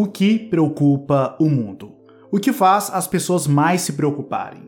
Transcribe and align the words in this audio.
O 0.00 0.06
que 0.06 0.38
preocupa 0.38 1.34
o 1.40 1.50
mundo? 1.50 1.92
O 2.30 2.38
que 2.38 2.52
faz 2.52 2.88
as 2.88 3.08
pessoas 3.08 3.48
mais 3.48 3.80
se 3.80 3.94
preocuparem? 3.94 4.62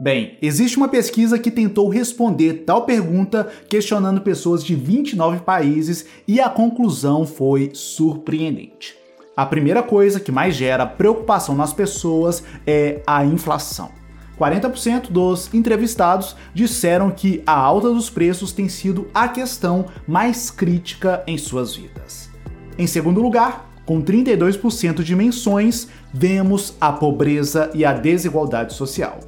Bem, 0.00 0.38
existe 0.40 0.76
uma 0.76 0.86
pesquisa 0.86 1.40
que 1.40 1.50
tentou 1.50 1.88
responder 1.88 2.62
tal 2.64 2.86
pergunta 2.86 3.50
questionando 3.68 4.20
pessoas 4.20 4.62
de 4.62 4.76
29 4.76 5.40
países 5.40 6.06
e 6.24 6.40
a 6.40 6.48
conclusão 6.48 7.26
foi 7.26 7.70
surpreendente. 7.74 8.94
A 9.36 9.44
primeira 9.44 9.82
coisa 9.82 10.20
que 10.20 10.30
mais 10.30 10.54
gera 10.54 10.86
preocupação 10.86 11.56
nas 11.56 11.72
pessoas 11.72 12.44
é 12.64 13.02
a 13.04 13.24
inflação. 13.24 13.90
40% 14.38 15.10
dos 15.10 15.52
entrevistados 15.52 16.36
disseram 16.54 17.10
que 17.10 17.42
a 17.44 17.58
alta 17.58 17.88
dos 17.88 18.08
preços 18.08 18.52
tem 18.52 18.68
sido 18.68 19.08
a 19.12 19.26
questão 19.26 19.86
mais 20.06 20.48
crítica 20.48 21.24
em 21.26 21.36
suas 21.36 21.74
vidas. 21.74 22.30
Em 22.78 22.86
segundo 22.86 23.20
lugar, 23.20 23.69
com 23.90 24.00
32% 24.00 25.02
de 25.02 25.16
menções, 25.16 25.88
vemos 26.14 26.74
a 26.80 26.92
pobreza 26.92 27.72
e 27.74 27.84
a 27.84 27.92
desigualdade 27.92 28.72
social. 28.72 29.18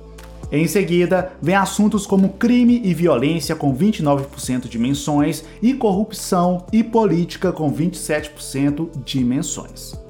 Em 0.52 0.69
seguida, 0.69 1.33
vem 1.43 1.57
assuntos 1.57 2.07
como 2.07 2.35
crime 2.35 2.80
e 2.85 2.95
violência 2.95 3.57
com 3.57 3.77
29% 3.77 4.69
de 4.69 4.79
menções 4.79 5.45
e 5.61 5.75
corrupção 5.75 6.65
e 6.73 6.85
política 6.85 7.51
com 7.51 7.73
27% 7.73 9.02
de 9.05 9.25
menções. 9.25 10.01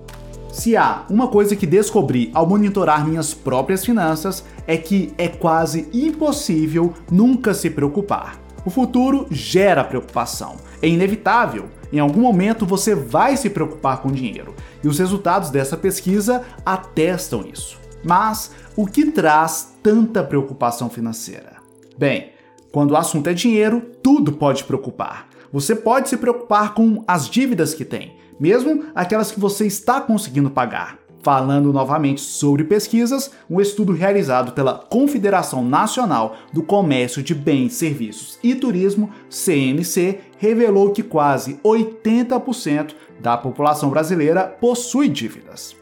Se 0.53 0.77
há 0.77 1.06
uma 1.09 1.28
coisa 1.28 1.56
que 1.56 1.64
descobri 1.64 2.30
ao 2.34 2.47
monitorar 2.47 3.09
minhas 3.09 3.33
próprias 3.33 3.83
finanças 3.83 4.45
é 4.66 4.77
que 4.77 5.14
é 5.16 5.28
quase 5.28 5.89
impossível 5.95 6.92
nunca 7.11 7.55
se 7.55 7.70
preocupar. 7.70 8.39
O 8.66 8.70
futuro 8.70 9.27
gera 9.30 9.83
preocupação. 9.83 10.56
É 10.82 10.88
inevitável. 10.88 11.70
Em 11.92 12.00
algum 12.00 12.20
momento 12.20 12.66
você 12.66 12.95
vai 12.95 13.36
se 13.36 13.48
preocupar 13.48 14.02
com 14.02 14.10
dinheiro. 14.10 14.54
E 14.82 14.88
os 14.88 14.98
resultados 14.98 15.48
dessa 15.48 15.77
pesquisa 15.77 16.45
atestam 16.66 17.46
isso. 17.46 17.78
Mas 18.05 18.50
o 18.77 18.84
que 18.84 19.11
traz 19.12 19.74
tanta 19.83 20.24
preocupação 20.24 20.91
financeira? 20.91 21.56
Bem, 21.97 22.33
quando 22.72 22.91
o 22.91 22.97
assunto 22.97 23.28
é 23.28 23.34
dinheiro, 23.34 23.80
tudo 24.02 24.33
pode 24.33 24.64
preocupar. 24.64 25.28
Você 25.52 25.77
pode 25.77 26.08
se 26.08 26.16
preocupar 26.16 26.74
com 26.74 27.05
as 27.06 27.28
dívidas 27.28 27.74
que 27.74 27.84
tem, 27.84 28.17
mesmo 28.41 28.86
aquelas 28.94 29.30
que 29.30 29.39
você 29.39 29.67
está 29.67 30.00
conseguindo 30.00 30.50
pagar. 30.50 31.02
Falando 31.23 31.73
novamente 31.73 32.20
sobre 32.20 32.65
pesquisas, 32.65 33.31
um 33.48 33.61
estudo 33.61 33.92
realizado 33.92 34.53
pela 34.53 34.75
Confederação 34.75 35.64
Nacional 35.64 36.34
do 36.53 36.64
Comércio 36.64 37.23
de 37.23 37.33
Bens, 37.33 37.75
Serviços 37.75 38.41
e 38.42 38.56
Turismo, 38.56 39.09
CNC, 39.31 40.19
revelou 40.37 40.91
que 40.91 41.03
quase 41.03 41.61
80% 41.64 42.95
da 43.20 43.37
população 43.37 43.89
brasileira 43.89 44.42
possui 44.42 45.09
dívidas. 45.09 45.77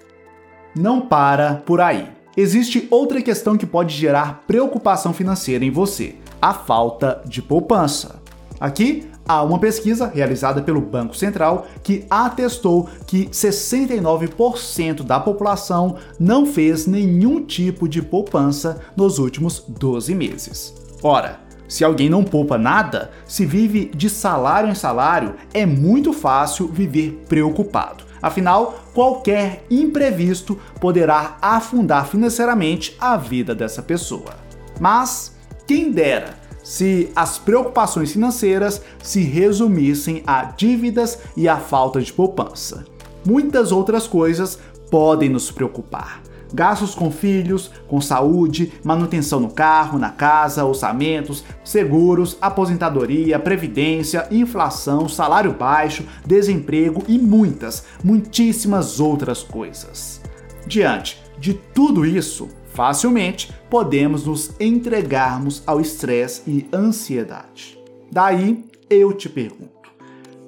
Não 0.77 1.01
para 1.01 1.55
por 1.65 1.81
aí. 1.81 2.07
Existe 2.37 2.87
outra 2.91 3.23
questão 3.23 3.57
que 3.57 3.67
pode 3.67 3.97
gerar 3.97 4.45
preocupação 4.47 5.15
financeira 5.15 5.65
em 5.65 5.71
você: 5.71 6.17
a 6.41 6.53
falta 6.53 7.23
de 7.25 7.41
poupança. 7.41 8.21
Aqui 8.61 9.10
há 9.31 9.43
uma 9.45 9.61
pesquisa 9.61 10.11
realizada 10.13 10.61
pelo 10.61 10.81
Banco 10.81 11.17
Central 11.17 11.69
que 11.85 12.05
atestou 12.11 12.89
que 13.07 13.27
69% 13.27 15.05
da 15.05 15.21
população 15.21 15.97
não 16.19 16.45
fez 16.45 16.85
nenhum 16.89 17.45
tipo 17.45 17.89
de 17.89 18.03
poupança 18.03 18.81
nos 18.97 19.21
últimos 19.21 19.63
12 19.69 20.17
meses. 20.17 20.75
Ora, 21.01 21.39
se 21.69 21.85
alguém 21.85 22.11
não 22.11 22.25
poupa 22.25 22.59
nada, 22.59 23.13
se 23.25 23.47
vive 23.47 23.93
de 23.95 24.11
salário 24.11 24.69
em 24.69 24.75
salário, 24.75 25.37
é 25.55 25.65
muito 25.65 26.13
fácil 26.13 26.67
viver 26.67 27.23
preocupado. 27.29 28.03
Afinal, 28.21 28.81
qualquer 28.93 29.65
imprevisto 29.71 30.59
poderá 30.81 31.39
afundar 31.41 32.09
financeiramente 32.09 32.97
a 33.01 33.17
vida 33.17 33.55
dessa 33.55 33.81
pessoa. 33.81 34.35
Mas, 34.81 35.37
quem 35.69 35.93
dera 35.93 36.40
se 36.71 37.11
as 37.17 37.37
preocupações 37.37 38.13
financeiras 38.13 38.81
se 39.03 39.23
resumissem 39.23 40.23
a 40.25 40.45
dívidas 40.45 41.19
e 41.37 41.49
a 41.49 41.57
falta 41.57 42.01
de 42.01 42.13
poupança. 42.13 42.85
Muitas 43.27 43.73
outras 43.73 44.07
coisas 44.07 44.57
podem 44.89 45.29
nos 45.29 45.51
preocupar. 45.51 46.23
Gastos 46.55 46.95
com 46.95 47.11
filhos, 47.11 47.73
com 47.89 48.01
saúde, 48.01 48.73
manutenção 48.85 49.41
no 49.41 49.51
carro, 49.51 49.99
na 49.99 50.11
casa, 50.11 50.65
orçamentos, 50.65 51.43
seguros, 51.65 52.39
aposentadoria, 52.41 53.37
previdência, 53.41 54.29
inflação, 54.31 55.09
salário 55.09 55.53
baixo, 55.53 56.05
desemprego 56.25 57.03
e 57.09 57.19
muitas, 57.19 57.83
muitíssimas 58.05 59.01
outras 59.01 59.43
coisas. 59.43 60.21
Diante 60.69 61.21
de 61.37 61.53
tudo 61.53 62.07
isso, 62.07 62.49
facilmente 62.73 63.53
podemos 63.69 64.25
nos 64.25 64.53
entregarmos 64.61 65.63
ao 65.67 65.81
estresse 65.81 66.43
e 66.47 66.67
ansiedade. 66.73 67.79
Daí 68.11 68.65
eu 68.89 69.13
te 69.13 69.29
pergunto: 69.29 69.91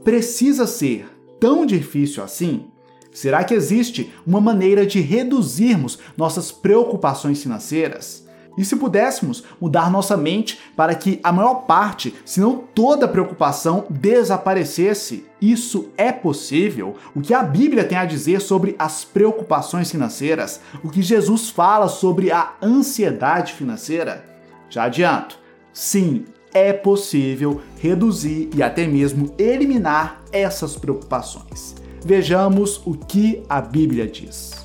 precisa 0.04 0.66
ser 0.66 1.06
tão 1.38 1.64
difícil 1.66 2.22
assim? 2.22 2.66
Será 3.12 3.44
que 3.44 3.52
existe 3.52 4.10
uma 4.26 4.40
maneira 4.40 4.86
de 4.86 5.00
reduzirmos 5.00 5.98
nossas 6.16 6.50
preocupações 6.50 7.42
financeiras? 7.42 8.21
E 8.56 8.64
se 8.64 8.76
pudéssemos 8.76 9.44
mudar 9.60 9.90
nossa 9.90 10.16
mente 10.16 10.58
para 10.76 10.94
que 10.94 11.18
a 11.22 11.32
maior 11.32 11.66
parte, 11.66 12.14
se 12.24 12.40
não 12.40 12.56
toda 12.56 13.08
preocupação 13.08 13.86
desaparecesse, 13.88 15.24
isso 15.40 15.88
é 15.96 16.12
possível? 16.12 16.96
O 17.14 17.20
que 17.20 17.34
a 17.34 17.42
Bíblia 17.42 17.84
tem 17.84 17.98
a 17.98 18.04
dizer 18.04 18.40
sobre 18.40 18.76
as 18.78 19.04
preocupações 19.04 19.90
financeiras? 19.90 20.60
O 20.84 20.90
que 20.90 21.02
Jesus 21.02 21.50
fala 21.50 21.88
sobre 21.88 22.30
a 22.30 22.52
ansiedade 22.62 23.54
financeira? 23.54 24.24
Já 24.68 24.84
adianto, 24.84 25.38
sim, 25.72 26.24
é 26.54 26.72
possível 26.72 27.60
reduzir 27.78 28.50
e 28.54 28.62
até 28.62 28.86
mesmo 28.86 29.34
eliminar 29.38 30.22
essas 30.30 30.76
preocupações. 30.76 31.74
Vejamos 32.04 32.80
o 32.84 32.94
que 32.94 33.42
a 33.48 33.60
Bíblia 33.60 34.06
diz. 34.06 34.61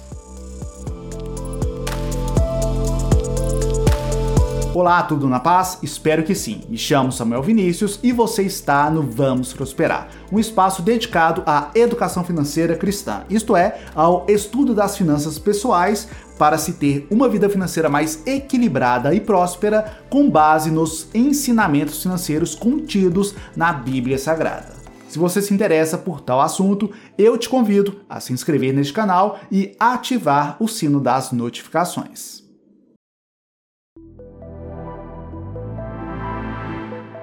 Olá, 4.80 5.02
tudo 5.02 5.28
na 5.28 5.40
paz? 5.40 5.80
Espero 5.82 6.22
que 6.22 6.36
sim. 6.36 6.62
Me 6.70 6.78
chamo 6.78 7.12
Samuel 7.12 7.42
Vinícius 7.42 8.00
e 8.04 8.12
você 8.12 8.44
está 8.44 8.92
no 8.92 9.02
Vamos 9.02 9.52
Prosperar, 9.52 10.08
um 10.32 10.38
espaço 10.38 10.84
dedicado 10.84 11.42
à 11.48 11.72
educação 11.74 12.24
financeira 12.24 12.76
cristã, 12.76 13.24
isto 13.28 13.56
é, 13.56 13.80
ao 13.96 14.24
estudo 14.30 14.76
das 14.76 14.96
finanças 14.96 15.40
pessoais 15.40 16.08
para 16.38 16.60
se 16.60 16.74
ter 16.74 17.08
uma 17.10 17.28
vida 17.28 17.50
financeira 17.50 17.90
mais 17.90 18.22
equilibrada 18.28 19.16
e 19.16 19.20
próspera 19.20 19.98
com 20.12 20.30
base 20.30 20.70
nos 20.70 21.08
ensinamentos 21.12 22.04
financeiros 22.04 22.54
contidos 22.54 23.34
na 23.56 23.74
Bíblia 23.74 24.20
Sagrada. 24.20 24.76
Se 25.10 25.18
você 25.18 25.42
se 25.42 25.56
interessa 25.56 25.98
por 25.98 26.22
tal 26.22 26.40
assunto, 26.40 26.92
eu 27.18 27.36
te 27.36 27.50
convido 27.50 28.02
a 28.08 28.20
se 28.20 28.32
inscrever 28.32 28.76
neste 28.76 28.94
canal 28.94 29.40
e 29.52 29.76
ativar 29.80 30.56
o 30.60 30.68
sino 30.68 31.00
das 31.00 31.32
notificações. 31.32 32.47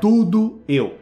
Tudo 0.05 0.61
eu. 0.69 0.97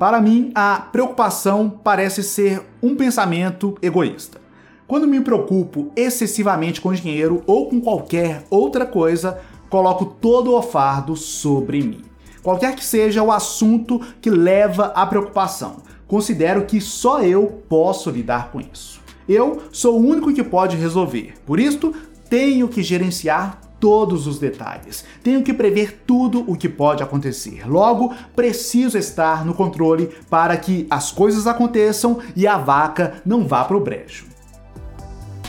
Para 0.00 0.20
mim, 0.20 0.50
a 0.52 0.80
preocupação 0.90 1.70
parece 1.70 2.24
ser 2.24 2.60
um 2.82 2.96
pensamento 2.96 3.78
egoísta. 3.80 4.40
Quando 4.88 5.06
me 5.06 5.20
preocupo 5.20 5.92
excessivamente 5.94 6.80
com 6.80 6.92
dinheiro 6.92 7.44
ou 7.46 7.68
com 7.68 7.80
qualquer 7.80 8.44
outra 8.50 8.84
coisa, 8.84 9.38
coloco 9.70 10.04
todo 10.04 10.52
o 10.52 10.60
fardo 10.60 11.14
sobre 11.14 11.80
mim. 11.84 12.02
Qualquer 12.42 12.74
que 12.74 12.84
seja 12.84 13.22
o 13.22 13.30
assunto 13.30 14.00
que 14.20 14.28
leva 14.28 14.86
à 14.86 15.06
preocupação, 15.06 15.76
considero 16.08 16.66
que 16.66 16.80
só 16.80 17.22
eu 17.22 17.46
posso 17.68 18.10
lidar 18.10 18.50
com 18.50 18.60
isso. 18.60 19.00
Eu 19.28 19.62
sou 19.70 20.00
o 20.00 20.04
único 20.04 20.34
que 20.34 20.42
pode 20.42 20.76
resolver. 20.76 21.34
Por 21.46 21.60
isso, 21.60 21.94
tenho 22.28 22.66
que 22.66 22.82
gerenciar 22.82 23.61
todos 23.82 24.28
os 24.28 24.38
detalhes. 24.38 25.04
Tenho 25.24 25.42
que 25.42 25.52
prever 25.52 26.04
tudo 26.06 26.44
o 26.46 26.54
que 26.54 26.68
pode 26.68 27.02
acontecer. 27.02 27.68
Logo, 27.68 28.14
preciso 28.36 28.96
estar 28.96 29.44
no 29.44 29.54
controle 29.54 30.08
para 30.30 30.56
que 30.56 30.86
as 30.88 31.10
coisas 31.10 31.48
aconteçam 31.48 32.20
e 32.36 32.46
a 32.46 32.56
vaca 32.56 33.14
não 33.26 33.44
vá 33.44 33.64
para 33.64 33.76
o 33.76 33.80
brejo. 33.80 34.26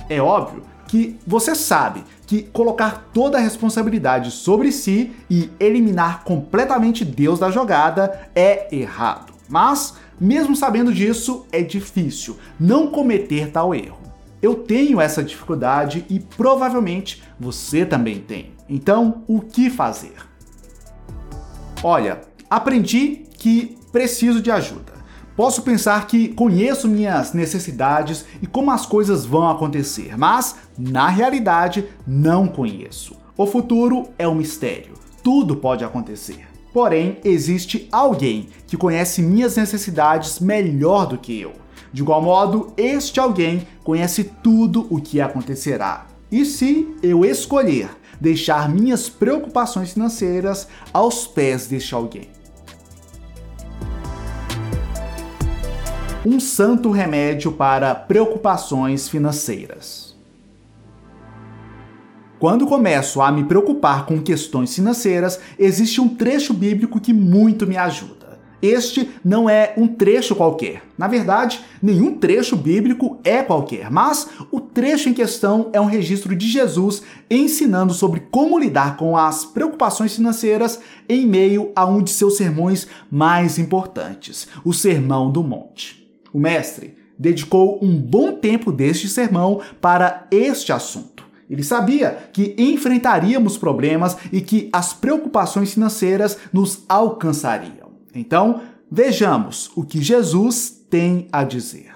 É 0.09 0.19
óbvio 0.19 0.63
que 0.87 1.15
você 1.27 1.53
sabe 1.53 2.03
que 2.25 2.41
colocar 2.41 3.11
toda 3.13 3.37
a 3.37 3.41
responsabilidade 3.41 4.31
sobre 4.31 4.71
si 4.71 5.11
e 5.29 5.51
eliminar 5.59 6.23
completamente 6.23 7.05
Deus 7.05 7.37
da 7.37 7.51
jogada 7.51 8.29
é 8.33 8.75
errado. 8.75 9.31
Mas, 9.47 9.93
mesmo 10.19 10.55
sabendo 10.55 10.91
disso, 10.91 11.45
é 11.51 11.61
difícil 11.61 12.39
não 12.59 12.87
cometer 12.87 13.51
tal 13.51 13.75
erro. 13.75 14.12
Eu 14.43 14.55
tenho 14.55 14.99
essa 14.99 15.23
dificuldade 15.23 16.05
e 16.09 16.19
provavelmente 16.19 17.23
você 17.39 17.85
também 17.85 18.19
tem. 18.19 18.51
Então, 18.67 19.23
o 19.25 19.39
que 19.39 19.69
fazer? 19.69 20.15
Olha, 21.81 22.19
aprendi 22.49 23.21
que 23.37 23.77
preciso 23.89 24.41
de 24.41 24.51
ajuda. 24.51 24.91
Posso 25.33 25.61
pensar 25.61 26.07
que 26.07 26.27
conheço 26.27 26.89
minhas 26.89 27.31
necessidades 27.31 28.25
e 28.41 28.45
como 28.45 28.69
as 28.69 28.85
coisas 28.85 29.25
vão 29.25 29.49
acontecer, 29.49 30.17
mas 30.17 30.57
na 30.77 31.07
realidade 31.07 31.87
não 32.05 32.45
conheço. 32.45 33.15
O 33.37 33.47
futuro 33.47 34.09
é 34.19 34.27
um 34.27 34.35
mistério. 34.35 34.93
Tudo 35.23 35.55
pode 35.55 35.85
acontecer. 35.85 36.45
Porém, 36.73 37.17
existe 37.23 37.87
alguém 37.89 38.49
que 38.67 38.75
conhece 38.75 39.21
minhas 39.21 39.55
necessidades 39.55 40.41
melhor 40.41 41.07
do 41.07 41.17
que 41.17 41.39
eu. 41.39 41.62
De 41.93 42.01
igual 42.01 42.23
modo, 42.23 42.73
este 42.75 43.19
alguém 43.19 43.67
conhece 43.83 44.23
tudo 44.23 44.87
o 44.89 44.99
que 44.99 45.21
acontecerá. 45.21 46.07
E 46.31 46.43
se 46.43 46.87
eu 47.03 47.23
escolher 47.23 47.87
deixar 48.19 48.67
minhas 48.67 49.07
preocupações 49.07 49.93
financeiras 49.93 50.67
aos 50.91 51.27
pés 51.27 51.67
deste 51.67 51.93
alguém? 51.93 52.29
Um 56.25 56.39
santo 56.39 56.89
remédio 56.89 57.51
para 57.51 57.93
preocupações 57.93 59.07
financeiras. 59.07 60.17
Quando 62.39 62.65
começo 62.65 63.21
a 63.21 63.31
me 63.31 63.43
preocupar 63.43 64.05
com 64.05 64.21
questões 64.21 64.73
financeiras, 64.73 65.39
existe 65.59 66.01
um 66.01 66.09
trecho 66.09 66.53
bíblico 66.53 66.99
que 66.99 67.13
muito 67.13 67.67
me 67.67 67.77
ajuda. 67.77 68.22
Este 68.63 69.09
não 69.25 69.49
é 69.49 69.73
um 69.75 69.87
trecho 69.87 70.33
qualquer. 70.33 70.83
Na 70.97 71.09
verdade, 71.09 71.59
nenhum 71.81 72.15
trecho 72.15 72.55
bíblico 72.55 73.19
é 73.21 73.43
qualquer, 73.43 73.91
mas 73.91 74.29
o 74.49 74.61
trecho 74.61 75.09
em 75.09 75.13
questão 75.13 75.69
é 75.73 75.81
um 75.81 75.85
registro 75.85 76.33
de 76.33 76.47
Jesus 76.47 77.03
ensinando 77.29 77.93
sobre 77.93 78.21
como 78.31 78.57
lidar 78.57 78.95
com 78.95 79.17
as 79.17 79.43
preocupações 79.43 80.15
financeiras 80.15 80.79
em 81.09 81.27
meio 81.27 81.73
a 81.75 81.85
um 81.85 82.01
de 82.01 82.11
seus 82.11 82.37
sermões 82.37 82.87
mais 83.11 83.59
importantes, 83.59 84.47
o 84.63 84.71
Sermão 84.71 85.29
do 85.29 85.43
Monte. 85.43 86.07
O 86.31 86.39
mestre 86.39 86.95
dedicou 87.19 87.79
um 87.83 87.93
bom 87.99 88.31
tempo 88.31 88.71
deste 88.71 89.09
sermão 89.09 89.59
para 89.81 90.25
este 90.31 90.71
assunto. 90.71 91.25
Ele 91.49 91.63
sabia 91.63 92.29
que 92.31 92.55
enfrentaríamos 92.57 93.57
problemas 93.57 94.15
e 94.31 94.39
que 94.39 94.69
as 94.71 94.93
preocupações 94.93 95.73
financeiras 95.73 96.37
nos 96.53 96.85
alcançariam. 96.87 97.82
Então, 98.13 98.61
vejamos 98.89 99.71
o 99.75 99.83
que 99.83 100.01
Jesus 100.01 100.69
tem 100.89 101.27
a 101.31 101.43
dizer. 101.43 101.93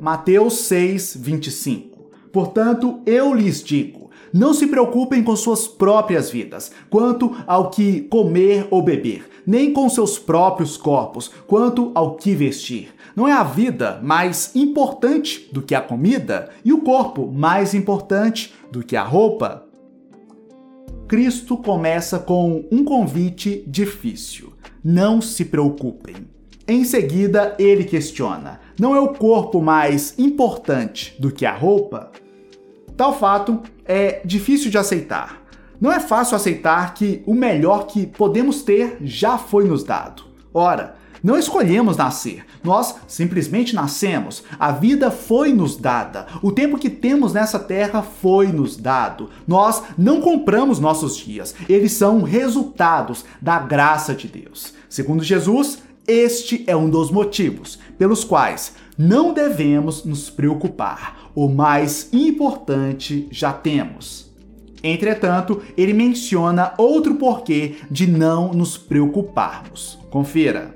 Mateus 0.00 0.58
6, 0.58 1.16
25. 1.20 2.10
Portanto, 2.32 3.00
eu 3.06 3.34
lhes 3.34 3.62
digo: 3.62 4.10
não 4.32 4.54
se 4.54 4.66
preocupem 4.66 5.22
com 5.22 5.36
suas 5.36 5.68
próprias 5.68 6.30
vidas, 6.30 6.72
quanto 6.88 7.36
ao 7.46 7.70
que 7.70 8.02
comer 8.02 8.66
ou 8.70 8.82
beber, 8.82 9.28
nem 9.46 9.72
com 9.72 9.88
seus 9.88 10.18
próprios 10.18 10.76
corpos, 10.76 11.30
quanto 11.46 11.92
ao 11.94 12.16
que 12.16 12.34
vestir. 12.34 12.94
Não 13.14 13.28
é 13.28 13.32
a 13.32 13.44
vida 13.44 14.00
mais 14.02 14.56
importante 14.56 15.48
do 15.52 15.60
que 15.60 15.74
a 15.74 15.80
comida 15.80 16.48
e 16.64 16.72
o 16.72 16.80
corpo 16.80 17.30
mais 17.30 17.74
importante 17.74 18.54
do 18.70 18.82
que 18.82 18.96
a 18.96 19.04
roupa? 19.04 19.71
Cristo 21.12 21.58
começa 21.58 22.18
com 22.18 22.64
um 22.72 22.82
convite 22.82 23.62
difícil: 23.66 24.54
não 24.82 25.20
se 25.20 25.44
preocupem. 25.44 26.16
Em 26.66 26.84
seguida, 26.84 27.54
ele 27.58 27.84
questiona: 27.84 28.60
não 28.80 28.96
é 28.96 28.98
o 28.98 29.12
corpo 29.12 29.60
mais 29.60 30.18
importante 30.18 31.14
do 31.18 31.30
que 31.30 31.44
a 31.44 31.54
roupa? 31.54 32.10
Tal 32.96 33.18
fato 33.18 33.60
é 33.84 34.22
difícil 34.24 34.70
de 34.70 34.78
aceitar. 34.78 35.42
Não 35.78 35.92
é 35.92 36.00
fácil 36.00 36.34
aceitar 36.34 36.94
que 36.94 37.22
o 37.26 37.34
melhor 37.34 37.88
que 37.88 38.06
podemos 38.06 38.62
ter 38.62 38.96
já 39.02 39.36
foi 39.36 39.68
nos 39.68 39.84
dado. 39.84 40.22
Ora, 40.54 40.94
não 41.22 41.38
escolhemos 41.38 41.96
nascer, 41.96 42.44
nós 42.64 42.96
simplesmente 43.06 43.74
nascemos. 43.74 44.42
A 44.58 44.72
vida 44.72 45.10
foi 45.10 45.52
nos 45.52 45.76
dada. 45.76 46.26
O 46.42 46.50
tempo 46.50 46.78
que 46.78 46.90
temos 46.90 47.32
nessa 47.32 47.58
terra 47.58 48.02
foi 48.02 48.48
nos 48.48 48.76
dado. 48.76 49.30
Nós 49.46 49.82
não 49.96 50.20
compramos 50.20 50.78
nossos 50.78 51.16
dias, 51.16 51.54
eles 51.68 51.92
são 51.92 52.22
resultados 52.22 53.24
da 53.40 53.58
graça 53.58 54.14
de 54.14 54.26
Deus. 54.26 54.74
Segundo 54.88 55.22
Jesus, 55.22 55.82
este 56.06 56.64
é 56.66 56.74
um 56.76 56.90
dos 56.90 57.10
motivos 57.10 57.78
pelos 57.96 58.24
quais 58.24 58.74
não 58.98 59.32
devemos 59.32 60.04
nos 60.04 60.28
preocupar. 60.28 61.30
O 61.34 61.48
mais 61.48 62.08
importante 62.12 63.28
já 63.30 63.52
temos. 63.52 64.30
Entretanto, 64.82 65.62
ele 65.76 65.92
menciona 65.92 66.74
outro 66.76 67.14
porquê 67.14 67.76
de 67.90 68.06
não 68.06 68.52
nos 68.52 68.76
preocuparmos. 68.76 69.98
Confira. 70.10 70.74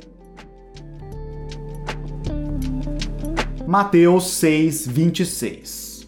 Mateus 3.66 4.28
6, 4.34 4.86
26. 4.86 6.06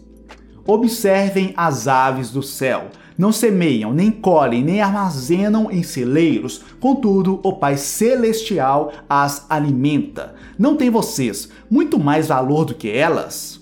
Observem 0.65 1.53
as 1.57 1.89
aves 1.89 2.31
do 2.31 2.41
céu. 2.41 2.87
Não 3.19 3.33
semeiam, 3.33 3.93
nem 3.93 4.13
colhem, 4.13 4.63
nem 4.63 4.81
armazenam 4.81 5.69
em 5.69 5.83
celeiros, 5.83 6.63
contudo, 6.79 7.41
o 7.43 7.53
Pai 7.55 7.77
Celestial 7.77 8.93
as 9.09 9.45
alimenta. 9.51 10.37
Não 10.57 10.77
tem 10.77 10.89
vocês 10.89 11.49
muito 11.69 11.99
mais 11.99 12.29
valor 12.29 12.65
do 12.65 12.77
que 12.77 12.89
elas? 12.89 13.61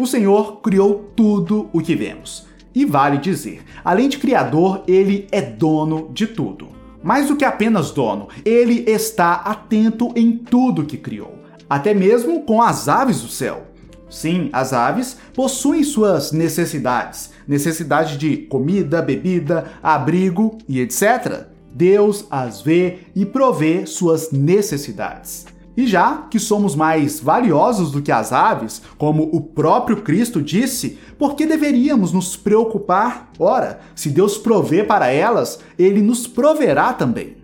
O 0.00 0.06
Senhor 0.06 0.62
criou 0.62 1.10
tudo 1.14 1.68
o 1.74 1.82
que 1.82 1.94
vemos. 1.94 2.46
E 2.74 2.86
vale 2.86 3.18
dizer, 3.18 3.62
além 3.84 4.08
de 4.08 4.16
Criador, 4.16 4.82
ele 4.88 5.28
é 5.30 5.42
dono 5.42 6.10
de 6.14 6.26
tudo. 6.26 6.68
Mais 7.02 7.28
do 7.28 7.36
que 7.36 7.44
apenas 7.44 7.90
dono, 7.90 8.28
ele 8.46 8.90
está 8.90 9.34
atento 9.34 10.10
em 10.16 10.38
tudo 10.38 10.86
que 10.86 10.96
criou 10.96 11.43
até 11.74 11.92
mesmo 11.92 12.42
com 12.42 12.62
as 12.62 12.88
aves 12.88 13.20
do 13.20 13.26
céu. 13.26 13.66
Sim, 14.08 14.48
as 14.52 14.72
aves 14.72 15.16
possuem 15.34 15.82
suas 15.82 16.30
necessidades, 16.30 17.32
necessidade 17.48 18.16
de 18.16 18.36
comida, 18.36 19.02
bebida, 19.02 19.72
abrigo 19.82 20.56
e 20.68 20.78
etc. 20.78 21.48
Deus 21.74 22.26
as 22.30 22.62
vê 22.62 22.98
e 23.12 23.26
provê 23.26 23.86
suas 23.86 24.30
necessidades. 24.30 25.46
E 25.76 25.84
já 25.84 26.28
que 26.30 26.38
somos 26.38 26.76
mais 26.76 27.18
valiosos 27.18 27.90
do 27.90 28.00
que 28.00 28.12
as 28.12 28.32
aves, 28.32 28.80
como 28.96 29.24
o 29.32 29.40
próprio 29.40 30.00
Cristo 30.02 30.40
disse, 30.40 30.96
por 31.18 31.34
que 31.34 31.44
deveríamos 31.44 32.12
nos 32.12 32.36
preocupar? 32.36 33.32
Ora, 33.36 33.80
se 33.96 34.10
Deus 34.10 34.38
provê 34.38 34.84
para 34.84 35.08
elas, 35.08 35.58
ele 35.76 36.00
nos 36.00 36.28
proverá 36.28 36.92
também. 36.92 37.42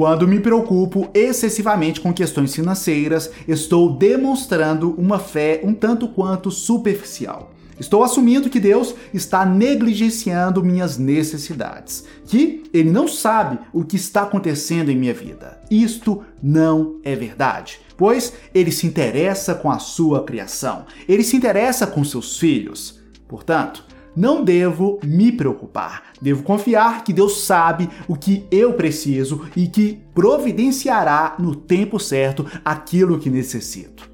Quando 0.00 0.26
me 0.26 0.40
preocupo 0.40 1.10
excessivamente 1.12 2.00
com 2.00 2.10
questões 2.10 2.54
financeiras, 2.54 3.30
estou 3.46 3.98
demonstrando 3.98 4.94
uma 4.96 5.18
fé 5.18 5.60
um 5.62 5.74
tanto 5.74 6.08
quanto 6.08 6.50
superficial. 6.50 7.52
Estou 7.78 8.02
assumindo 8.02 8.48
que 8.48 8.58
Deus 8.58 8.94
está 9.12 9.44
negligenciando 9.44 10.64
minhas 10.64 10.96
necessidades, 10.96 12.06
que 12.24 12.62
Ele 12.72 12.90
não 12.90 13.06
sabe 13.06 13.58
o 13.74 13.84
que 13.84 13.96
está 13.96 14.22
acontecendo 14.22 14.90
em 14.90 14.96
minha 14.96 15.12
vida. 15.12 15.60
Isto 15.70 16.24
não 16.42 16.98
é 17.04 17.14
verdade, 17.14 17.78
pois 17.94 18.32
Ele 18.54 18.72
se 18.72 18.86
interessa 18.86 19.54
com 19.54 19.70
a 19.70 19.78
sua 19.78 20.24
criação, 20.24 20.86
Ele 21.06 21.22
se 21.22 21.36
interessa 21.36 21.86
com 21.86 22.02
seus 22.04 22.38
filhos. 22.38 22.98
Portanto, 23.28 23.84
não 24.20 24.44
devo 24.44 25.00
me 25.02 25.32
preocupar. 25.32 26.12
Devo 26.20 26.42
confiar 26.42 27.02
que 27.02 27.12
Deus 27.12 27.40
sabe 27.40 27.88
o 28.06 28.14
que 28.14 28.44
eu 28.50 28.74
preciso 28.74 29.46
e 29.56 29.66
que 29.66 29.98
providenciará 30.14 31.36
no 31.38 31.56
tempo 31.56 31.98
certo 31.98 32.44
aquilo 32.62 33.18
que 33.18 33.30
necessito. 33.30 34.10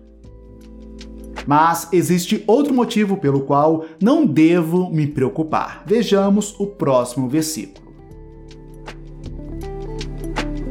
Mas 1.44 1.88
existe 1.92 2.44
outro 2.46 2.72
motivo 2.72 3.16
pelo 3.16 3.40
qual 3.40 3.84
não 4.00 4.24
devo 4.24 4.90
me 4.90 5.08
preocupar. 5.08 5.82
Vejamos 5.84 6.54
o 6.58 6.66
próximo 6.66 7.28
versículo. 7.28 7.86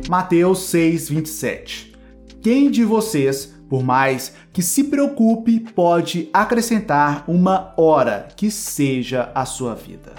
Mateus 0.10 0.60
6:27. 0.72 1.94
Quem 2.42 2.70
de 2.70 2.84
vocês 2.86 3.55
por 3.69 3.84
mais 3.84 4.34
que 4.53 4.62
se 4.62 4.86
preocupe, 4.86 5.60
pode 5.60 6.29
acrescentar 6.34 7.24
uma 7.27 7.74
hora 7.77 8.27
que 8.36 8.51
seja 8.51 9.31
a 9.34 9.45
sua 9.45 9.74
vida. 9.74 10.13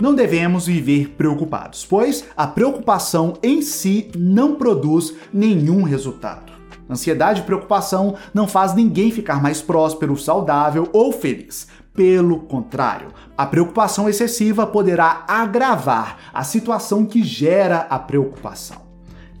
Não 0.00 0.14
devemos 0.14 0.66
viver 0.66 1.10
preocupados, 1.10 1.84
pois 1.84 2.24
a 2.36 2.46
preocupação 2.46 3.34
em 3.42 3.60
si 3.60 4.10
não 4.16 4.54
produz 4.54 5.14
nenhum 5.32 5.82
resultado. 5.82 6.50
Ansiedade 6.88 7.42
e 7.42 7.44
preocupação 7.44 8.16
não 8.32 8.48
faz 8.48 8.74
ninguém 8.74 9.10
ficar 9.10 9.42
mais 9.42 9.60
próspero, 9.60 10.16
saudável 10.16 10.88
ou 10.92 11.12
feliz. 11.12 11.68
Pelo 11.94 12.40
contrário, 12.40 13.08
a 13.36 13.44
preocupação 13.44 14.08
excessiva 14.08 14.66
poderá 14.66 15.24
agravar 15.28 16.16
a 16.32 16.42
situação 16.42 17.04
que 17.04 17.22
gera 17.22 17.86
a 17.90 17.98
preocupação. 17.98 18.89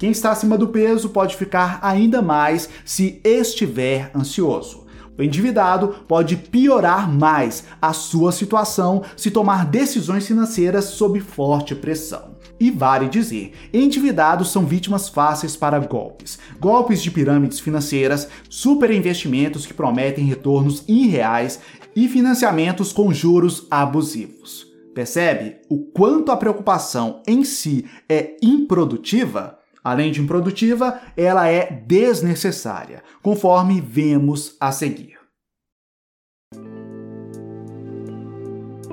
Quem 0.00 0.12
está 0.12 0.30
acima 0.30 0.56
do 0.56 0.68
peso 0.68 1.10
pode 1.10 1.36
ficar 1.36 1.78
ainda 1.82 2.22
mais 2.22 2.70
se 2.86 3.20
estiver 3.22 4.10
ansioso. 4.16 4.86
O 5.18 5.22
endividado 5.22 5.88
pode 6.08 6.38
piorar 6.38 7.06
mais 7.06 7.64
a 7.82 7.92
sua 7.92 8.32
situação 8.32 9.02
se 9.14 9.30
tomar 9.30 9.66
decisões 9.66 10.26
financeiras 10.26 10.86
sob 10.86 11.20
forte 11.20 11.74
pressão. 11.74 12.34
E 12.58 12.70
vale 12.70 13.10
dizer, 13.10 13.52
endividados 13.74 14.50
são 14.50 14.64
vítimas 14.64 15.10
fáceis 15.10 15.54
para 15.54 15.78
golpes. 15.78 16.38
Golpes 16.58 17.02
de 17.02 17.10
pirâmides 17.10 17.60
financeiras, 17.60 18.26
superinvestimentos 18.48 19.66
que 19.66 19.74
prometem 19.74 20.24
retornos 20.24 20.82
irreais 20.88 21.60
e 21.94 22.08
financiamentos 22.08 22.90
com 22.90 23.12
juros 23.12 23.66
abusivos. 23.70 24.66
Percebe 24.94 25.56
o 25.68 25.76
quanto 25.92 26.32
a 26.32 26.38
preocupação 26.38 27.22
em 27.26 27.44
si 27.44 27.84
é 28.08 28.38
improdutiva? 28.42 29.59
Além 29.82 30.12
de 30.12 30.20
improdutiva, 30.20 31.00
ela 31.16 31.48
é 31.48 31.70
desnecessária, 31.70 33.02
conforme 33.22 33.80
vemos 33.80 34.56
a 34.60 34.70
seguir. 34.70 35.18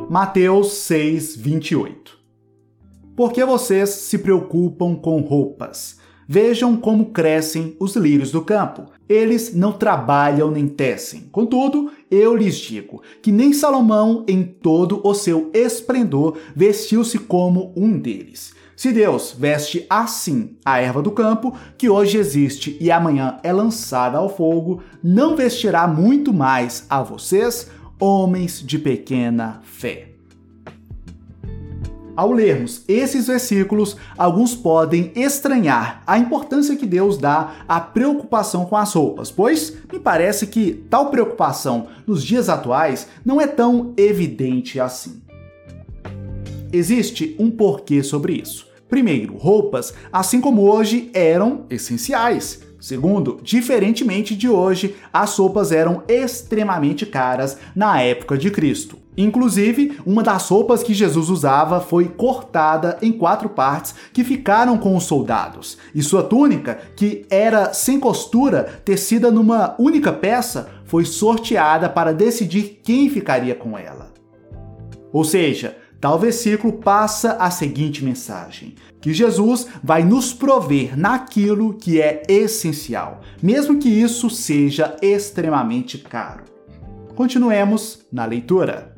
Mateus 0.10 0.72
6, 0.74 1.36
28 1.36 2.18
Por 3.16 3.34
que 3.34 3.44
vocês 3.44 3.90
se 3.90 4.18
preocupam 4.18 4.96
com 4.96 5.20
roupas? 5.20 6.00
Vejam 6.26 6.78
como 6.78 7.12
crescem 7.12 7.76
os 7.80 7.96
lírios 7.96 8.32
do 8.32 8.42
campo. 8.42 8.97
Eles 9.10 9.54
não 9.54 9.72
trabalham 9.72 10.52
nem 10.52 10.68
tecem. 10.68 11.28
Contudo, 11.32 11.92
eu 12.10 12.36
lhes 12.36 12.56
digo 12.56 13.02
que 13.22 13.32
nem 13.32 13.54
Salomão, 13.54 14.26
em 14.28 14.44
todo 14.44 15.02
o 15.04 15.14
seu 15.14 15.50
esplendor, 15.54 16.38
vestiu-se 16.56 17.20
como 17.20 17.74
um 17.76 17.98
deles. 17.98 18.54
Se 18.76 18.92
Deus 18.92 19.36
veste 19.38 19.88
assim 19.90 20.56
a 20.64 20.80
erva 20.80 21.02
do 21.02 21.10
campo, 21.10 21.58
que 21.78 21.90
hoje 21.90 22.18
existe 22.20 22.78
e 22.80 22.92
amanhã 22.92 23.40
é 23.42 23.52
lançada 23.52 24.20
ao 24.20 24.30
fogo, 24.30 24.84
não 25.04 25.36
vestirá 25.36 25.88
muito 25.88 26.32
mais 26.32 26.86
a 26.88 27.02
vocês, 27.02 27.72
homens 28.00 28.62
de 28.64 28.78
pequena 28.78 29.62
fé. 29.64 30.07
Ao 32.18 32.32
lermos 32.32 32.82
esses 32.88 33.28
versículos, 33.28 33.96
alguns 34.18 34.56
podem 34.56 35.12
estranhar 35.16 36.02
a 36.08 36.18
importância 36.18 36.76
que 36.76 36.88
Deus 36.88 37.16
dá 37.16 37.58
à 37.68 37.80
preocupação 37.80 38.66
com 38.66 38.76
as 38.76 38.92
roupas, 38.92 39.30
pois 39.30 39.78
me 39.94 40.00
parece 40.00 40.48
que 40.48 40.84
tal 40.90 41.12
preocupação 41.12 41.90
nos 42.08 42.24
dias 42.24 42.50
atuais 42.50 43.08
não 43.24 43.40
é 43.40 43.46
tão 43.46 43.94
evidente 43.96 44.80
assim. 44.80 45.22
Existe 46.74 47.36
um 47.38 47.52
porquê 47.52 48.02
sobre 48.02 48.34
isso. 48.34 48.66
Primeiro, 48.90 49.38
roupas, 49.38 49.94
assim 50.12 50.42
como 50.42 50.64
hoje, 50.64 51.12
eram 51.14 51.66
essenciais. 51.70 52.67
Segundo, 52.80 53.40
diferentemente 53.42 54.36
de 54.36 54.48
hoje, 54.48 54.96
as 55.12 55.36
roupas 55.38 55.72
eram 55.72 56.04
extremamente 56.08 57.06
caras 57.06 57.58
na 57.76 58.02
época 58.02 58.38
de 58.38 58.52
Cristo. 58.52 58.98
Inclusive, 59.18 59.98
uma 60.06 60.22
das 60.22 60.48
roupas 60.48 60.84
que 60.84 60.94
Jesus 60.94 61.30
usava 61.30 61.82
foi 61.82 62.06
cortada 62.06 63.00
em 63.02 63.12
quatro 63.12 63.50
partes 63.50 63.96
que 64.14 64.24
ficaram 64.24 64.78
com 64.78 64.96
os 64.96 65.06
soldados, 65.06 65.78
e 65.96 66.04
sua 66.04 66.22
túnica, 66.22 66.78
que 66.96 67.26
era 67.28 67.74
sem 67.74 68.00
costura, 68.00 68.82
tecida 68.86 69.32
numa 69.32 69.76
única 69.80 70.14
peça, 70.14 70.70
foi 70.86 71.04
sorteada 71.04 71.90
para 71.90 72.14
decidir 72.14 72.80
quem 72.84 73.10
ficaria 73.10 73.56
com 73.56 73.76
ela. 73.76 74.14
Ou 75.12 75.24
seja, 75.24 75.76
Tal 76.00 76.20
versículo 76.20 76.74
passa 76.74 77.34
a 77.34 77.50
seguinte 77.50 78.04
mensagem: 78.04 78.76
que 79.02 79.14
Jesus 79.14 79.68
vai 79.84 80.04
nos 80.04 80.34
prover 80.34 80.98
naquilo 80.98 81.74
que 81.74 82.00
é 82.00 82.24
essencial, 82.28 83.22
mesmo 83.42 83.80
que 83.80 83.90
isso 83.90 84.30
seja 84.30 84.96
extremamente 85.02 85.98
caro. 85.98 86.44
Continuemos 87.16 88.06
na 88.12 88.26
leitura. 88.26 88.96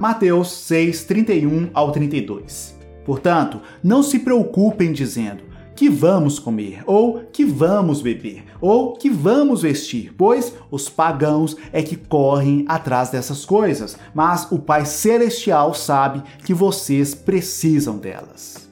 Mateus 0.00 0.50
6, 0.52 1.04
31 1.04 1.70
ao 1.74 1.92
32. 1.92 2.76
Portanto, 3.04 3.60
não 3.84 4.02
se 4.02 4.18
preocupem 4.20 4.92
dizendo 4.92 5.51
que 5.82 5.88
vamos 5.88 6.38
comer, 6.38 6.84
ou 6.86 7.24
que 7.32 7.44
vamos 7.44 8.00
beber, 8.00 8.44
ou 8.60 8.92
que 8.92 9.10
vamos 9.10 9.62
vestir, 9.62 10.14
pois 10.16 10.54
os 10.70 10.88
pagãos 10.88 11.56
é 11.72 11.82
que 11.82 11.96
correm 11.96 12.64
atrás 12.68 13.10
dessas 13.10 13.44
coisas, 13.44 13.98
mas 14.14 14.46
o 14.52 14.60
Pai 14.60 14.86
Celestial 14.86 15.74
sabe 15.74 16.22
que 16.44 16.54
vocês 16.54 17.16
precisam 17.16 17.98
delas. 17.98 18.70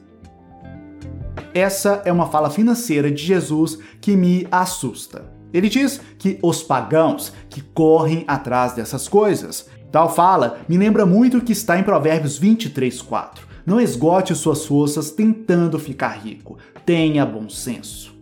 Essa 1.52 2.00
é 2.04 2.12
uma 2.12 2.28
fala 2.28 2.48
financeira 2.48 3.10
de 3.10 3.24
Jesus 3.24 3.76
que 4.00 4.14
me 4.14 4.46
assusta. 4.48 5.24
Ele 5.52 5.68
diz 5.68 6.00
que 6.16 6.38
os 6.40 6.62
pagãos 6.62 7.32
que 7.48 7.60
correm 7.60 8.24
atrás 8.28 8.74
dessas 8.74 9.08
coisas. 9.08 9.68
Tal 9.90 10.14
fala 10.14 10.60
me 10.68 10.78
lembra 10.78 11.04
muito 11.04 11.38
o 11.38 11.40
que 11.40 11.52
está 11.52 11.78
em 11.78 11.82
Provérbios 11.82 12.38
23, 12.38 13.02
4. 13.02 13.46
Não 13.66 13.80
esgote 13.80 14.34
suas 14.34 14.64
forças 14.64 15.10
tentando 15.10 15.78
ficar 15.78 16.18
rico. 16.22 16.58
Tenha 16.86 17.26
bom 17.26 17.48
senso. 17.48 18.18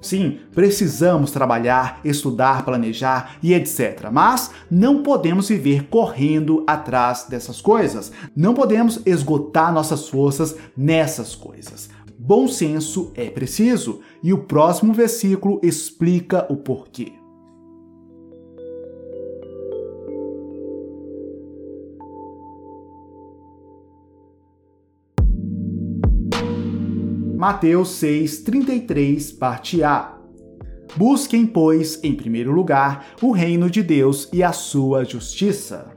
Sim, 0.00 0.38
precisamos 0.54 1.32
trabalhar, 1.32 2.00
estudar, 2.04 2.64
planejar 2.64 3.38
e 3.42 3.52
etc. 3.52 4.08
Mas 4.12 4.52
não 4.70 5.02
podemos 5.02 5.48
viver 5.48 5.88
correndo 5.88 6.62
atrás 6.66 7.26
dessas 7.28 7.60
coisas. 7.60 8.12
Não 8.34 8.54
podemos 8.54 9.00
esgotar 9.04 9.72
nossas 9.72 10.08
forças 10.08 10.56
nessas 10.76 11.34
coisas. 11.34 11.90
Bom 12.18 12.48
senso 12.48 13.12
é 13.14 13.28
preciso, 13.28 14.00
e 14.22 14.32
o 14.32 14.38
próximo 14.38 14.92
versículo 14.92 15.60
explica 15.62 16.46
o 16.48 16.56
porquê. 16.56 17.12
Mateus 27.46 27.90
6, 27.90 28.40
33, 28.40 29.30
parte 29.30 29.80
A. 29.80 30.18
Busquem, 30.96 31.46
pois, 31.46 32.02
em 32.02 32.12
primeiro 32.12 32.50
lugar, 32.50 33.10
o 33.22 33.30
reino 33.30 33.70
de 33.70 33.84
Deus 33.84 34.28
e 34.32 34.42
a 34.42 34.50
sua 34.50 35.04
justiça. 35.04 35.96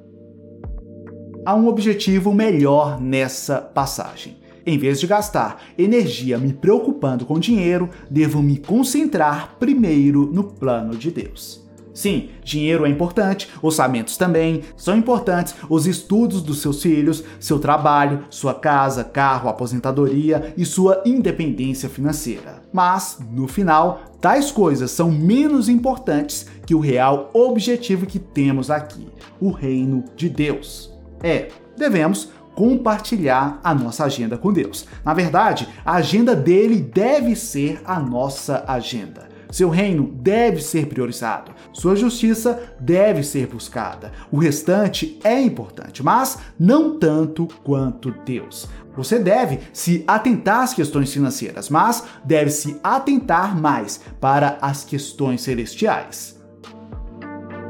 Há 1.43 1.55
um 1.55 1.67
objetivo 1.67 2.31
melhor 2.35 3.01
nessa 3.01 3.59
passagem. 3.59 4.37
Em 4.63 4.77
vez 4.77 4.99
de 4.99 5.07
gastar 5.07 5.59
energia 5.75 6.37
me 6.37 6.53
preocupando 6.53 7.25
com 7.25 7.39
dinheiro, 7.39 7.89
devo 8.11 8.43
me 8.43 8.59
concentrar 8.59 9.55
primeiro 9.57 10.31
no 10.31 10.43
plano 10.43 10.95
de 10.95 11.09
Deus. 11.09 11.67
Sim, 11.93 12.29
dinheiro 12.43 12.85
é 12.85 12.89
importante, 12.89 13.49
orçamentos 13.61 14.17
também 14.17 14.61
são 14.77 14.97
importantes, 14.97 15.55
os 15.69 15.85
estudos 15.87 16.41
dos 16.41 16.61
seus 16.61 16.81
filhos, 16.81 17.23
seu 17.39 17.59
trabalho, 17.59 18.25
sua 18.29 18.53
casa, 18.53 19.03
carro, 19.03 19.49
aposentadoria 19.49 20.53
e 20.55 20.65
sua 20.65 21.01
independência 21.05 21.89
financeira. 21.89 22.61
Mas, 22.71 23.19
no 23.31 23.47
final, 23.47 24.01
tais 24.21 24.51
coisas 24.51 24.91
são 24.91 25.11
menos 25.11 25.67
importantes 25.67 26.45
que 26.65 26.75
o 26.75 26.79
real 26.79 27.29
objetivo 27.33 28.05
que 28.05 28.19
temos 28.19 28.69
aqui: 28.69 29.07
o 29.39 29.49
reino 29.49 30.03
de 30.15 30.29
Deus. 30.29 30.93
É, 31.21 31.49
devemos 31.77 32.29
compartilhar 32.59 33.59
a 33.63 33.73
nossa 33.73 34.03
agenda 34.03 34.37
com 34.37 34.51
Deus. 34.51 34.85
Na 35.03 35.13
verdade, 35.13 35.67
a 35.85 35.93
agenda 35.93 36.35
dele 36.35 36.81
deve 36.81 37.33
ser 37.35 37.81
a 37.85 37.99
nossa 37.99 38.65
agenda. 38.67 39.28
Seu 39.51 39.69
reino 39.69 40.11
deve 40.13 40.61
ser 40.61 40.85
priorizado, 40.85 41.51
sua 41.73 41.95
justiça 41.95 42.75
deve 42.79 43.23
ser 43.23 43.47
buscada. 43.47 44.11
O 44.31 44.37
restante 44.37 45.19
é 45.23 45.41
importante, 45.41 46.03
mas 46.03 46.37
não 46.59 46.99
tanto 46.99 47.47
quanto 47.63 48.11
Deus. 48.23 48.69
Você 48.95 49.17
deve 49.17 49.61
se 49.73 50.03
atentar 50.07 50.61
às 50.61 50.73
questões 50.73 51.11
financeiras, 51.11 51.67
mas 51.67 52.03
deve 52.23 52.51
se 52.51 52.79
atentar 52.83 53.59
mais 53.59 53.99
para 54.19 54.59
as 54.61 54.83
questões 54.83 55.41
celestiais. 55.41 56.39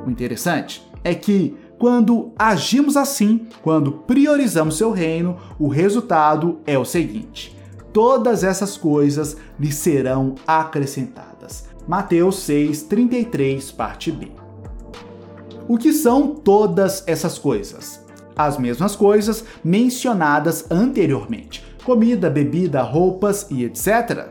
O 0.06 0.10
interessante 0.10 0.86
é 1.02 1.16
que 1.16 1.56
quando 1.78 2.34
agimos 2.38 2.98
assim, 2.98 3.48
quando 3.62 3.94
priorizamos 3.94 4.78
seu 4.78 4.92
reino, 4.92 5.38
o 5.58 5.70
resultado 5.70 6.60
é 6.68 6.78
o 6.78 6.84
seguinte: 6.84 7.58
todas 7.94 8.44
essas 8.44 8.76
coisas 8.76 9.38
lhe 9.58 9.72
serão 9.72 10.36
acrescentadas. 10.46 11.69
Mateus 11.90 12.44
6, 12.44 12.84
33, 12.84 13.72
parte 13.72 14.12
B. 14.12 14.28
O 15.68 15.76
que 15.76 15.92
são 15.92 16.36
todas 16.36 17.04
essas 17.08 17.40
coisas? 17.40 18.06
As 18.36 18.60
mesmas 18.60 18.96
coisas 18.96 19.44
mencionadas 19.64 20.70
anteriormente: 20.70 21.66
comida, 21.84 22.30
bebida, 22.30 22.84
roupas 22.84 23.48
e 23.50 23.64
etc. 23.64 24.28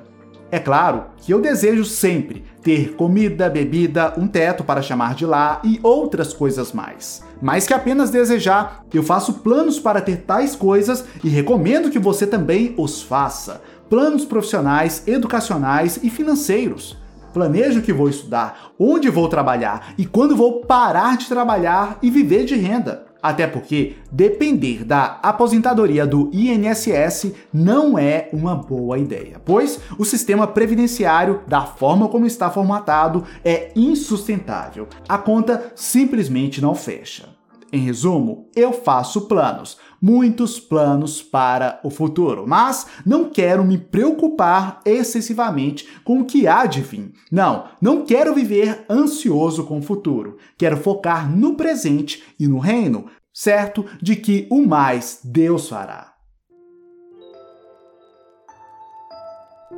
É 0.52 0.60
claro 0.60 1.06
que 1.16 1.34
eu 1.34 1.40
desejo 1.40 1.84
sempre 1.84 2.44
ter 2.62 2.94
comida, 2.94 3.50
bebida, 3.50 4.14
um 4.16 4.28
teto 4.28 4.62
para 4.62 4.80
chamar 4.80 5.16
de 5.16 5.26
lá 5.26 5.60
e 5.64 5.80
outras 5.82 6.32
coisas 6.32 6.72
mais. 6.72 7.24
Mais 7.42 7.66
que 7.66 7.74
apenas 7.74 8.08
desejar, 8.08 8.84
eu 8.94 9.02
faço 9.02 9.40
planos 9.40 9.80
para 9.80 10.00
ter 10.00 10.18
tais 10.18 10.54
coisas 10.54 11.04
e 11.24 11.28
recomendo 11.28 11.90
que 11.90 11.98
você 11.98 12.24
também 12.24 12.72
os 12.78 13.02
faça. 13.02 13.60
planos 13.90 14.24
profissionais, 14.24 15.02
educacionais 15.08 15.98
e 16.04 16.08
financeiros. 16.08 16.96
Planejo 17.32 17.82
que 17.82 17.92
vou 17.92 18.08
estudar, 18.08 18.72
onde 18.78 19.08
vou 19.10 19.28
trabalhar 19.28 19.94
e 19.96 20.06
quando 20.06 20.36
vou 20.36 20.60
parar 20.60 21.16
de 21.16 21.26
trabalhar 21.26 21.98
e 22.02 22.10
viver 22.10 22.44
de 22.44 22.54
renda. 22.54 23.08
Até 23.20 23.46
porque 23.46 23.96
depender 24.12 24.84
da 24.84 25.18
aposentadoria 25.22 26.06
do 26.06 26.30
INSS 26.32 27.32
não 27.52 27.98
é 27.98 28.28
uma 28.32 28.54
boa 28.54 28.96
ideia, 28.96 29.40
pois 29.44 29.80
o 29.98 30.04
sistema 30.04 30.46
previdenciário, 30.46 31.42
da 31.46 31.62
forma 31.62 32.08
como 32.08 32.26
está 32.26 32.48
formatado, 32.48 33.24
é 33.44 33.72
insustentável. 33.74 34.86
A 35.08 35.18
conta 35.18 35.72
simplesmente 35.74 36.62
não 36.62 36.76
fecha. 36.76 37.36
Em 37.70 37.80
resumo, 37.80 38.48
eu 38.56 38.72
faço 38.72 39.22
planos, 39.22 39.76
muitos 40.00 40.60
planos 40.60 41.22
para 41.22 41.80
o 41.82 41.90
futuro, 41.90 42.44
mas 42.46 42.86
não 43.04 43.28
quero 43.28 43.64
me 43.64 43.78
preocupar 43.78 44.80
excessivamente 44.84 45.88
com 46.04 46.20
o 46.20 46.24
que 46.24 46.46
há 46.46 46.66
de 46.66 46.80
vir. 46.80 47.12
Não, 47.30 47.68
não 47.80 48.04
quero 48.04 48.34
viver 48.34 48.84
ansioso 48.88 49.64
com 49.64 49.78
o 49.78 49.82
futuro. 49.82 50.38
Quero 50.56 50.76
focar 50.76 51.30
no 51.30 51.54
presente 51.54 52.22
e 52.38 52.46
no 52.46 52.58
reino, 52.58 53.06
certo 53.32 53.84
de 54.00 54.16
que 54.16 54.46
o 54.50 54.66
mais 54.66 55.20
Deus 55.24 55.68
fará. 55.68 56.14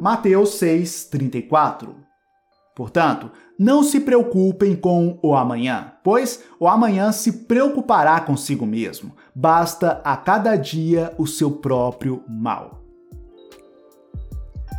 Mateus 0.00 0.58
6:34 0.58 2.10
Portanto, 2.74 3.30
não 3.60 3.84
se 3.84 4.00
preocupem 4.00 4.74
com 4.74 5.18
o 5.22 5.36
amanhã, 5.36 5.92
pois 6.02 6.42
o 6.58 6.66
amanhã 6.66 7.12
se 7.12 7.44
preocupará 7.44 8.18
consigo 8.18 8.64
mesmo. 8.64 9.14
Basta 9.34 10.00
a 10.02 10.16
cada 10.16 10.56
dia 10.56 11.12
o 11.18 11.26
seu 11.26 11.50
próprio 11.50 12.24
mal. 12.26 12.82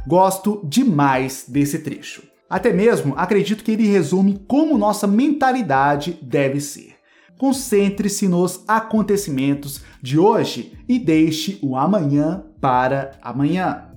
Gosto 0.07 0.61
demais 0.63 1.45
desse 1.47 1.77
trecho. 1.77 2.23
Até 2.49 2.73
mesmo 2.73 3.13
acredito 3.15 3.63
que 3.63 3.71
ele 3.71 3.85
resume 3.85 4.43
como 4.47 4.79
nossa 4.79 5.05
mentalidade 5.05 6.17
deve 6.19 6.59
ser. 6.59 6.95
Concentre-se 7.37 8.27
nos 8.27 8.63
acontecimentos 8.67 9.83
de 10.01 10.17
hoje 10.17 10.75
e 10.89 10.97
deixe 10.97 11.59
o 11.61 11.75
amanhã 11.75 12.43
para 12.59 13.11
amanhã. 13.21 13.91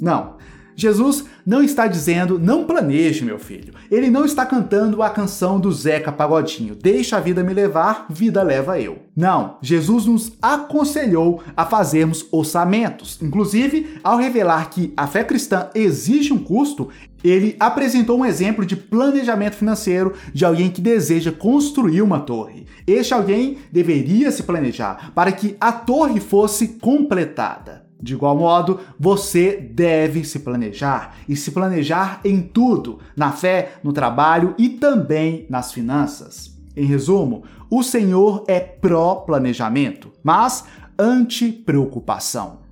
Não, 0.00 0.38
Jesus 0.78 1.24
não 1.44 1.60
está 1.60 1.88
dizendo 1.88 2.38
não 2.38 2.62
planeje, 2.62 3.24
meu 3.24 3.36
filho. 3.36 3.74
Ele 3.90 4.08
não 4.08 4.24
está 4.24 4.46
cantando 4.46 5.02
a 5.02 5.10
canção 5.10 5.58
do 5.58 5.72
Zeca 5.72 6.12
Pagodinho, 6.12 6.76
deixa 6.76 7.16
a 7.16 7.20
vida 7.20 7.42
me 7.42 7.52
levar, 7.52 8.06
vida 8.08 8.44
leva 8.44 8.80
eu. 8.80 9.00
Não, 9.16 9.56
Jesus 9.60 10.06
nos 10.06 10.32
aconselhou 10.40 11.42
a 11.56 11.66
fazermos 11.66 12.24
orçamentos. 12.30 13.18
Inclusive, 13.20 13.98
ao 14.04 14.18
revelar 14.18 14.70
que 14.70 14.92
a 14.96 15.08
fé 15.08 15.24
cristã 15.24 15.68
exige 15.74 16.32
um 16.32 16.38
custo, 16.38 16.90
ele 17.24 17.56
apresentou 17.58 18.20
um 18.20 18.24
exemplo 18.24 18.64
de 18.64 18.76
planejamento 18.76 19.56
financeiro 19.56 20.14
de 20.32 20.44
alguém 20.44 20.70
que 20.70 20.80
deseja 20.80 21.32
construir 21.32 22.02
uma 22.02 22.20
torre. 22.20 22.66
Este 22.86 23.12
alguém 23.12 23.58
deveria 23.72 24.30
se 24.30 24.44
planejar 24.44 25.10
para 25.12 25.32
que 25.32 25.56
a 25.60 25.72
torre 25.72 26.20
fosse 26.20 26.68
completada. 26.68 27.87
De 28.00 28.14
igual 28.14 28.36
modo, 28.36 28.80
você 28.98 29.56
deve 29.56 30.24
se 30.24 30.38
planejar 30.40 31.16
e 31.28 31.34
se 31.34 31.50
planejar 31.50 32.20
em 32.24 32.40
tudo, 32.40 33.00
na 33.16 33.32
fé, 33.32 33.74
no 33.82 33.92
trabalho 33.92 34.54
e 34.56 34.68
também 34.68 35.46
nas 35.50 35.72
finanças. 35.72 36.56
Em 36.76 36.84
resumo, 36.84 37.42
o 37.68 37.82
Senhor 37.82 38.44
é 38.46 38.60
pró-planejamento, 38.60 40.12
mas 40.22 40.64
anti-preocupação. 40.96 42.67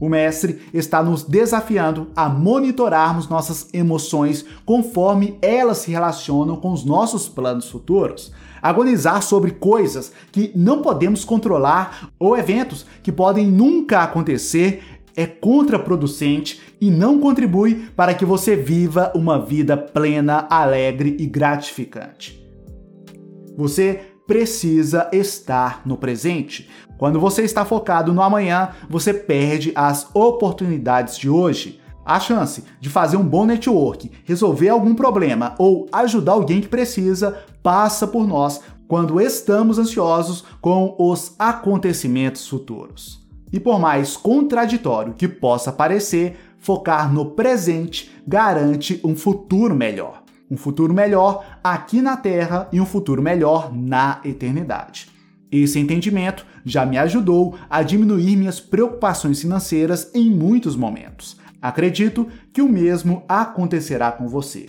O 0.00 0.08
Mestre 0.08 0.60
está 0.72 1.02
nos 1.02 1.24
desafiando 1.24 2.08
a 2.14 2.28
monitorarmos 2.28 3.28
nossas 3.28 3.68
emoções 3.72 4.44
conforme 4.64 5.36
elas 5.42 5.78
se 5.78 5.90
relacionam 5.90 6.56
com 6.56 6.72
os 6.72 6.84
nossos 6.84 7.28
planos 7.28 7.68
futuros. 7.68 8.32
Agonizar 8.62 9.22
sobre 9.22 9.52
coisas 9.52 10.12
que 10.30 10.52
não 10.54 10.82
podemos 10.82 11.24
controlar 11.24 12.10
ou 12.18 12.36
eventos 12.36 12.86
que 13.02 13.10
podem 13.10 13.46
nunca 13.46 14.02
acontecer 14.02 14.82
é 15.16 15.26
contraproducente 15.26 16.60
e 16.80 16.92
não 16.92 17.18
contribui 17.18 17.88
para 17.96 18.14
que 18.14 18.24
você 18.24 18.54
viva 18.54 19.10
uma 19.16 19.36
vida 19.44 19.76
plena, 19.76 20.46
alegre 20.48 21.16
e 21.18 21.26
gratificante. 21.26 22.40
Você 23.56 24.00
precisa 24.28 25.08
estar 25.10 25.80
no 25.86 25.96
presente. 25.96 26.68
Quando 26.98 27.18
você 27.18 27.42
está 27.42 27.64
focado 27.64 28.12
no 28.12 28.20
amanhã, 28.20 28.68
você 28.88 29.14
perde 29.14 29.72
as 29.74 30.06
oportunidades 30.14 31.16
de 31.16 31.30
hoje. 31.30 31.80
A 32.04 32.20
chance 32.20 32.62
de 32.78 32.90
fazer 32.90 33.16
um 33.16 33.24
bom 33.24 33.46
network, 33.46 34.10
resolver 34.24 34.68
algum 34.68 34.94
problema 34.94 35.54
ou 35.58 35.88
ajudar 35.90 36.32
alguém 36.32 36.60
que 36.60 36.68
precisa 36.68 37.38
passa 37.62 38.06
por 38.06 38.26
nós 38.26 38.60
quando 38.86 39.20
estamos 39.20 39.78
ansiosos 39.78 40.44
com 40.60 40.94
os 40.98 41.34
acontecimentos 41.38 42.46
futuros. 42.46 43.26
E 43.50 43.58
por 43.58 43.78
mais 43.78 44.16
contraditório 44.16 45.14
que 45.14 45.28
possa 45.28 45.72
parecer, 45.72 46.38
focar 46.58 47.12
no 47.12 47.32
presente 47.32 48.10
garante 48.26 49.00
um 49.04 49.14
futuro 49.14 49.74
melhor 49.74 50.22
um 50.50 50.56
futuro 50.56 50.94
melhor 50.94 51.44
aqui 51.62 52.00
na 52.00 52.16
Terra 52.16 52.68
e 52.72 52.80
um 52.80 52.86
futuro 52.86 53.22
melhor 53.22 53.72
na 53.72 54.20
eternidade. 54.24 55.08
Esse 55.50 55.78
entendimento 55.78 56.44
já 56.64 56.84
me 56.84 56.98
ajudou 56.98 57.56
a 57.70 57.82
diminuir 57.82 58.36
minhas 58.36 58.60
preocupações 58.60 59.40
financeiras 59.40 60.10
em 60.14 60.30
muitos 60.30 60.76
momentos. 60.76 61.38
Acredito 61.60 62.28
que 62.52 62.62
o 62.62 62.68
mesmo 62.68 63.22
acontecerá 63.28 64.12
com 64.12 64.28
você. 64.28 64.68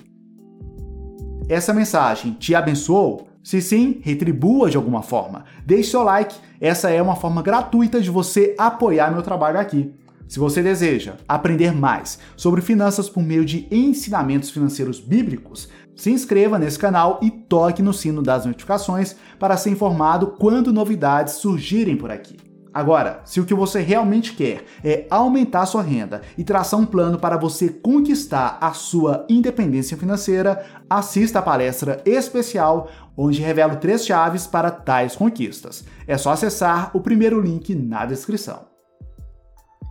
Essa 1.47 1.73
mensagem 1.73 2.33
te 2.33 2.55
abençoou? 2.55 3.27
Se 3.43 3.61
sim, 3.61 3.99
retribua 4.01 4.69
de 4.69 4.77
alguma 4.77 5.01
forma. 5.01 5.45
Deixe 5.65 5.91
seu 5.91 6.03
like, 6.03 6.35
essa 6.61 6.89
é 6.89 7.01
uma 7.01 7.15
forma 7.15 7.41
gratuita 7.41 8.01
de 8.01 8.09
você 8.09 8.53
apoiar 8.57 9.11
meu 9.11 9.21
trabalho 9.21 9.59
aqui. 9.59 9.93
Se 10.29 10.37
você 10.37 10.61
deseja 10.61 11.15
aprender 11.27 11.73
mais 11.73 12.19
sobre 12.37 12.61
finanças 12.61 13.09
por 13.09 13.23
meio 13.23 13.43
de 13.43 13.67
ensinamentos 13.71 14.51
financeiros 14.51 14.99
bíblicos, 14.99 15.67
se 15.95 16.11
inscreva 16.11 16.59
nesse 16.59 16.77
canal 16.77 17.19
e 17.19 17.31
toque 17.31 17.81
no 17.81 17.91
sino 17.91 18.21
das 18.21 18.45
notificações 18.45 19.15
para 19.39 19.57
ser 19.57 19.71
informado 19.71 20.35
quando 20.39 20.71
novidades 20.71 21.33
surgirem 21.33 21.97
por 21.97 22.11
aqui. 22.11 22.37
Agora, 22.71 23.21
se 23.25 23.41
o 23.41 23.45
que 23.45 23.55
você 23.55 23.81
realmente 23.81 24.33
quer 24.33 24.65
é 24.83 25.07
aumentar 25.09 25.65
sua 25.65 25.81
renda 25.81 26.21
e 26.37 26.43
traçar 26.43 26.79
um 26.79 26.85
plano 26.85 27.17
para 27.17 27.35
você 27.35 27.67
conquistar 27.67 28.59
a 28.61 28.71
sua 28.71 29.25
independência 29.27 29.97
financeira, 29.97 30.63
assista 30.87 31.39
a 31.39 31.41
palestra 31.41 32.03
especial 32.05 32.87
onde 33.17 33.41
revelo 33.41 33.77
três 33.77 34.05
chaves 34.05 34.45
para 34.45 34.69
tais 34.69 35.15
conquistas. 35.15 35.83
É 36.05 36.15
só 36.19 36.31
acessar 36.31 36.91
o 36.93 37.01
primeiro 37.01 37.41
link 37.41 37.73
na 37.73 38.05
descrição. 38.05 38.68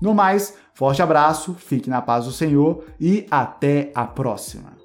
No 0.00 0.14
mais, 0.14 0.54
forte 0.74 1.02
abraço, 1.02 1.54
fique 1.54 1.90
na 1.90 2.00
paz 2.00 2.24
do 2.24 2.32
Senhor 2.32 2.84
e 3.00 3.26
até 3.30 3.90
a 3.94 4.04
próxima. 4.04 4.77